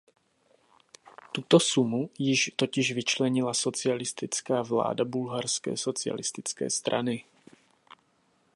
Tuto 1.31 1.59
sumu 1.59 2.09
jim 2.19 2.35
totiž 2.55 2.91
vyčlenila 2.93 3.53
socialistická 3.53 4.61
vláda 4.61 5.05
Bulharské 5.05 5.77
socialistické 5.77 6.69
strany. 6.69 7.25